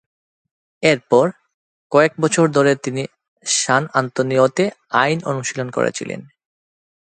এরপর, 0.83 1.25
কয়েক 1.91 2.13
বছর 2.21 2.45
ধরে 2.47 2.75
তিনি 2.75 3.03
সান 3.45 3.83
আন্তোনিওতে 3.93 4.63
আইন 4.93 5.19
অনুশীলন 5.25 5.69
করেছিলেন। 5.69 6.21